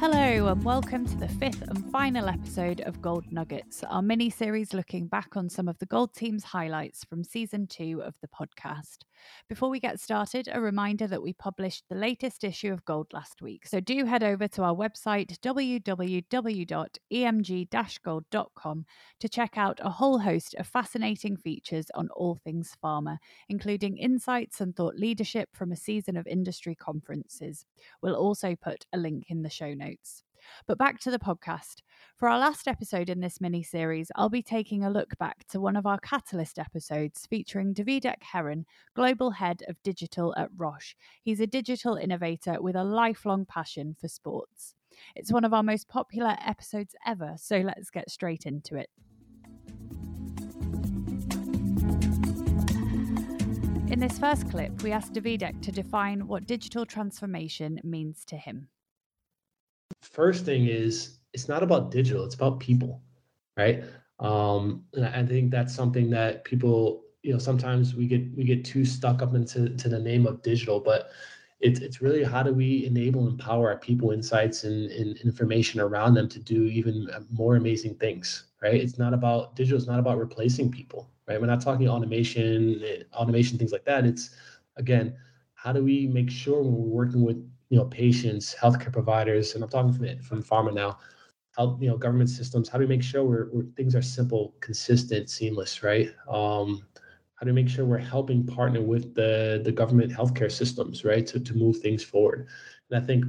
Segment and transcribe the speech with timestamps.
[0.00, 4.72] Hello, and welcome to the fifth and final episode of Gold Nuggets, our mini series
[4.72, 9.00] looking back on some of the Gold team's highlights from season two of the podcast.
[9.46, 13.42] Before we get started, a reminder that we published the latest issue of Gold last
[13.42, 16.32] week, so do head over to our website, www.emg
[18.02, 18.86] gold.com,
[19.18, 23.18] to check out a whole host of fascinating features on all things pharma,
[23.50, 27.66] including insights and thought leadership from a season of industry conferences.
[28.00, 29.89] We'll also put a link in the show notes.
[30.66, 31.82] But back to the podcast.
[32.16, 35.60] For our last episode in this mini series, I'll be taking a look back to
[35.60, 40.96] one of our Catalyst episodes featuring Davidek Herron, Global Head of Digital at Roche.
[41.22, 44.74] He's a digital innovator with a lifelong passion for sports.
[45.14, 48.90] It's one of our most popular episodes ever, so let's get straight into it.
[53.90, 58.68] In this first clip, we asked Davidek to define what digital transformation means to him.
[60.10, 63.02] First thing is it's not about digital, it's about people,
[63.56, 63.84] right?
[64.18, 68.64] Um, and I think that's something that people, you know, sometimes we get we get
[68.64, 71.10] too stuck up into to the name of digital, but
[71.60, 75.80] it's it's really how do we enable and empower our people insights and, and information
[75.80, 78.74] around them to do even more amazing things, right?
[78.74, 81.40] It's not about digital it's not about replacing people, right?
[81.40, 82.82] We're not talking automation,
[83.14, 84.06] automation things like that.
[84.06, 84.30] It's
[84.76, 85.16] again,
[85.54, 89.64] how do we make sure when we're working with you know patients, healthcare providers, and
[89.64, 90.98] I'm talking from from pharma now,
[91.56, 94.54] help you know government systems how do we make sure we're, we're, things are simple
[94.60, 96.10] consistent seamless right?
[96.28, 96.86] Um,
[97.34, 101.26] how do we make sure we're helping partner with the the government healthcare systems right
[101.28, 102.48] to, to move things forward?
[102.90, 103.24] And i think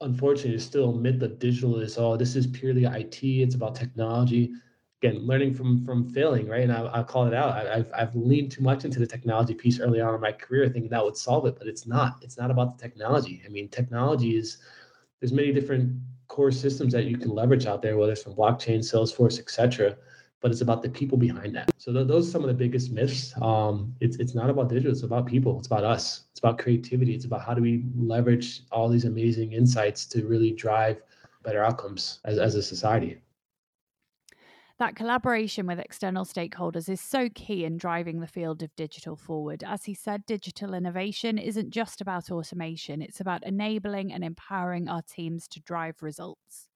[0.00, 4.52] unfortunately it's still amid the digital is oh this is purely it it's about technology
[5.04, 8.14] again learning from from failing right and I, i'll call it out I, have I've
[8.14, 11.16] leaned too much into the technology piece early on in my career thinking that would
[11.16, 14.58] solve it but it's not it's not about the technology i mean technology is
[15.20, 18.80] there's many different core systems that you can leverage out there, whether it's from blockchain,
[18.80, 19.96] Salesforce, etc.
[20.40, 21.70] But it's about the people behind that.
[21.78, 23.32] So th- those are some of the biggest myths.
[23.40, 25.58] Um, it's it's not about digital; it's about people.
[25.58, 26.24] It's about us.
[26.32, 27.14] It's about creativity.
[27.14, 31.00] It's about how do we leverage all these amazing insights to really drive
[31.42, 33.20] better outcomes as, as a society
[34.78, 39.62] that collaboration with external stakeholders is so key in driving the field of digital forward.
[39.64, 45.02] As he said, digital innovation isn't just about automation, it's about enabling and empowering our
[45.02, 46.68] teams to drive results.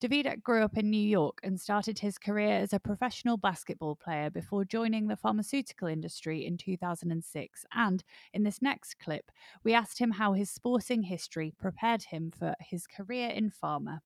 [0.00, 4.30] Davidek grew up in New York and started his career as a professional basketball player
[4.30, 7.66] before joining the pharmaceutical industry in 2006.
[7.74, 9.32] And in this next clip,
[9.64, 13.98] we asked him how his sporting history prepared him for his career in pharma.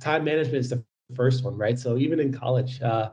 [0.00, 0.82] Time management is the
[1.14, 1.78] first one, right?
[1.78, 3.10] So even in college, uh,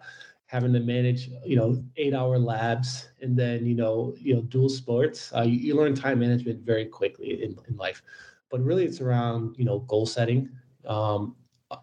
[0.48, 5.32] having to manage, you know, eight-hour labs and then you know, you know, dual sports,
[5.36, 8.02] uh, you, you, learn time management very quickly in, in life.
[8.50, 10.50] But really, it's around you know goal setting,
[10.88, 11.36] um,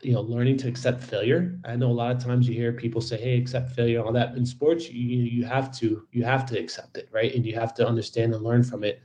[0.02, 1.58] you know, learning to accept failure.
[1.64, 4.34] I know a lot of times you hear people say, "Hey, accept failure," all that.
[4.36, 7.32] In sports, you you have to you have to accept it, right?
[7.34, 9.00] And you have to understand and learn from it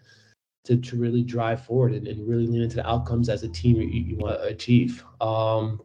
[0.65, 3.77] to, to really drive forward and, and really lean into the outcomes as a team
[3.77, 5.03] you, you want to achieve.
[5.19, 5.81] Um,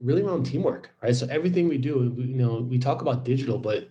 [0.00, 1.14] really around teamwork, right?
[1.14, 3.90] So everything we do, you know, we talk about digital, but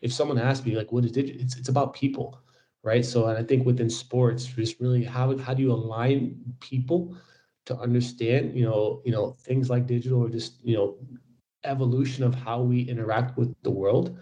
[0.00, 1.40] if someone asks me like, what is digital?
[1.40, 2.40] It's, it's about people,
[2.82, 3.04] right?
[3.04, 7.16] So and I think within sports, just really how, how do you align people
[7.66, 10.96] to understand, you know, you know, things like digital or just, you know,
[11.64, 14.18] evolution of how we interact with the world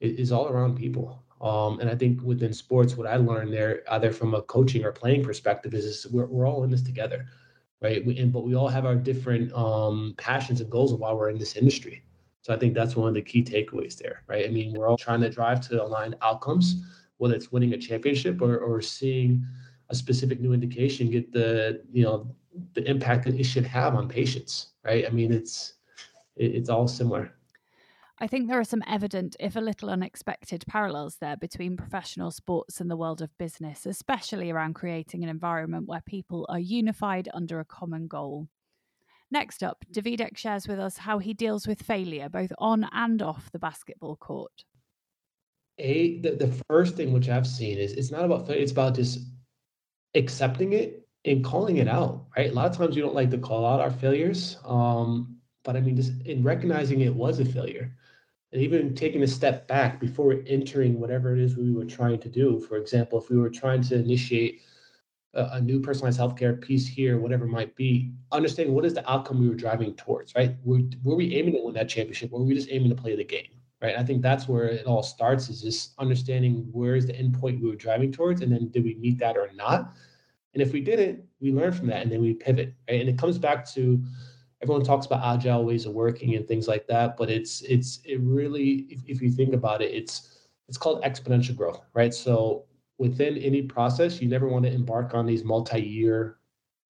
[0.00, 1.24] is, all around people.
[1.40, 4.92] Um, and I think within sports, what I learned there, either from a coaching or
[4.92, 7.26] playing perspective, is, is we're, we're all in this together
[7.82, 8.04] right?
[8.04, 11.30] We, and, but we all have our different um, passions and goals of why we're
[11.30, 12.02] in this industry.
[12.42, 14.46] So I think that's one of the key takeaways there, right?
[14.46, 16.82] I mean, we're all trying to drive to aligned outcomes,
[17.18, 19.44] whether it's winning a championship or, or seeing
[19.90, 22.34] a specific new indication get the you know
[22.74, 25.04] the impact that it should have on patients, right?
[25.06, 25.74] I mean, it's
[26.36, 27.32] it, it's all similar.
[28.22, 32.78] I think there are some evident, if a little unexpected, parallels there between professional sports
[32.78, 37.60] and the world of business, especially around creating an environment where people are unified under
[37.60, 38.46] a common goal.
[39.30, 43.50] Next up, Davidek shares with us how he deals with failure, both on and off
[43.52, 44.64] the basketball court.
[45.78, 48.96] A the, the first thing which I've seen is it's not about failure, it's about
[48.96, 49.20] just
[50.14, 52.50] accepting it and calling it out, right?
[52.50, 54.58] A lot of times we don't like to call out our failures.
[54.66, 57.96] Um, but I mean, just in recognizing it was a failure
[58.52, 62.28] and even taking a step back before entering whatever it is we were trying to
[62.28, 62.60] do.
[62.60, 64.62] For example, if we were trying to initiate
[65.34, 69.08] a, a new personalized healthcare piece here, whatever it might be, understanding what is the
[69.10, 70.56] outcome we were driving towards, right?
[70.64, 73.14] Were, were we aiming to win that championship or were we just aiming to play
[73.14, 73.48] the game?
[73.80, 73.96] Right.
[73.96, 77.68] I think that's where it all starts is just understanding where is the endpoint we
[77.70, 79.94] were driving towards and then did we meet that or not?
[80.52, 82.74] And if we didn't, we learn from that and then we pivot.
[82.90, 83.00] Right?
[83.00, 84.04] And it comes back to
[84.62, 88.20] everyone talks about agile ways of working and things like that, but it's it's it
[88.20, 92.14] really if, if you think about it, it's it's called exponential growth, right?
[92.14, 92.64] So
[92.98, 96.36] within any process, you never want to embark on these multi-year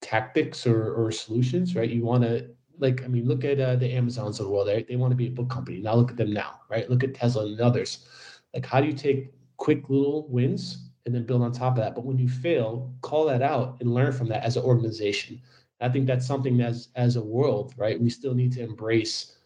[0.03, 1.89] tactics or, or solutions, right?
[1.89, 4.69] You want to like, I mean, look at uh, the Amazons of the world.
[4.69, 4.87] Right?
[4.87, 5.81] They want to be a book company.
[5.81, 6.89] Now look at them now, right?
[6.91, 8.07] Look at Tesla and others.
[8.55, 11.95] Like, how do you take quick little wins and then build on top of that?
[11.95, 15.41] But when you fail, call that out and learn from that as an organization.
[15.81, 18.00] I think that's something as as a world, right?
[18.00, 19.37] We still need to embrace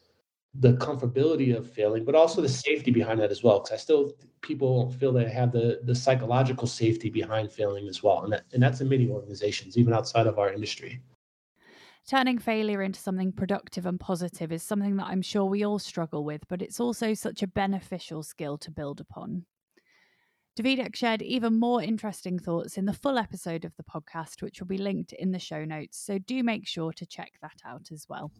[0.61, 3.61] the comfortability of failing, but also the safety behind that as well.
[3.61, 8.25] Because I still people feel they have the the psychological safety behind failing as well,
[8.25, 11.01] and that and that's in many organizations, even outside of our industry.
[12.07, 16.23] Turning failure into something productive and positive is something that I'm sure we all struggle
[16.23, 19.47] with, but it's also such a beneficial skill to build upon.
[20.57, 24.69] Davidek shared even more interesting thoughts in the full episode of the podcast, which will
[24.69, 28.07] be linked in the show notes, so do make sure to check that out as
[28.09, 28.31] well.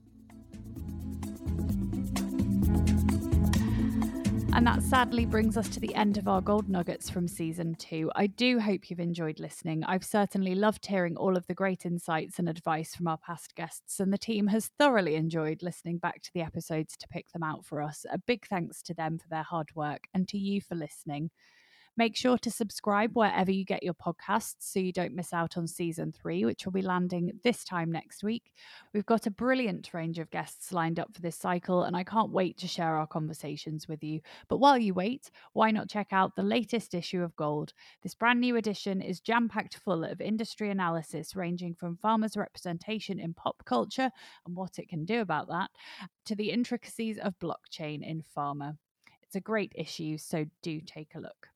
[4.55, 8.13] And that sadly brings us to the end of our gold nuggets from season two.
[8.15, 9.83] I do hope you've enjoyed listening.
[9.83, 13.99] I've certainly loved hearing all of the great insights and advice from our past guests,
[13.99, 17.65] and the team has thoroughly enjoyed listening back to the episodes to pick them out
[17.65, 18.07] for us.
[18.09, 21.31] A big thanks to them for their hard work and to you for listening.
[21.97, 25.69] Make sure to subscribe wherever you get your podcasts so you don't miss out on
[25.69, 28.53] season three, which will be landing this time next week.
[28.93, 32.33] We've got a brilliant range of guests lined up for this cycle, and I can't
[32.33, 34.21] wait to share our conversations with you.
[34.49, 37.73] But while you wait, why not check out the latest issue of Gold?
[38.03, 43.21] This brand new edition is jam packed full of industry analysis ranging from pharma's representation
[43.21, 44.11] in pop culture
[44.47, 45.71] and what it can do about that
[46.27, 48.77] to the intricacies of blockchain in pharma.
[49.23, 51.54] It's a great issue, so do take a look.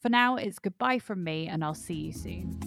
[0.00, 2.58] For now, it's goodbye from me, and I'll see you soon.